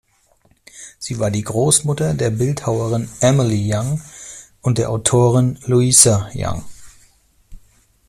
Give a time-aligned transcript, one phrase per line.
[0.97, 4.01] Sie war die Großmutter der Bildhauerin Emily Young
[4.63, 6.63] und der Autorin Louisa Young.